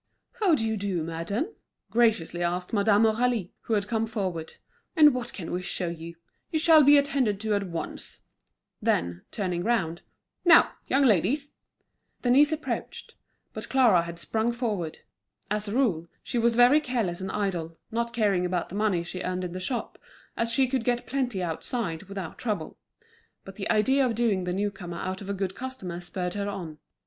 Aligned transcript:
"How 0.39 0.55
do 0.55 0.65
you 0.65 0.77
do, 0.77 1.03
madame?" 1.03 1.53
graciously 1.91 2.41
asked 2.41 2.73
Madame 2.73 3.03
Aurélie, 3.03 3.51
who 3.65 3.75
had 3.75 3.87
come 3.87 4.07
forward. 4.07 4.53
"And 4.95 5.13
what 5.13 5.31
can 5.31 5.51
we 5.51 5.61
show 5.61 5.89
you? 5.89 6.15
You 6.49 6.57
shall 6.57 6.81
be 6.81 6.97
attended 6.97 7.39
to 7.41 7.53
at 7.53 7.67
once." 7.67 8.21
Then, 8.81 9.21
turning 9.29 9.63
round: 9.63 10.01
"Now, 10.43 10.71
young 10.87 11.03
ladies!" 11.03 11.49
Denise 12.23 12.51
approached; 12.51 13.13
but 13.53 13.69
Clara 13.69 14.01
had 14.01 14.17
sprung 14.17 14.51
forward. 14.51 14.97
As 15.51 15.67
a 15.67 15.75
rule, 15.75 16.07
she 16.23 16.39
was 16.39 16.55
very 16.55 16.79
careless 16.81 17.21
and 17.21 17.29
idle, 17.31 17.77
not 17.91 18.11
caring 18.11 18.43
about 18.43 18.69
the 18.69 18.73
money 18.73 19.03
she 19.03 19.21
earned 19.21 19.43
in 19.43 19.53
the 19.53 19.59
shop, 19.59 19.99
as 20.35 20.51
she 20.51 20.67
could 20.67 20.83
get 20.83 21.05
plenty 21.05 21.43
outside, 21.43 22.05
without 22.05 22.39
trouble. 22.39 22.79
But 23.45 23.55
the 23.55 23.69
idea 23.69 24.03
of 24.07 24.15
doing 24.15 24.45
the 24.45 24.53
new 24.53 24.71
comer 24.71 24.97
out 24.97 25.21
of 25.21 25.29
a 25.29 25.33
good 25.35 25.53
customer 25.53 26.01
spurred 26.01 26.33
her 26.33 26.49
on. 26.49 26.79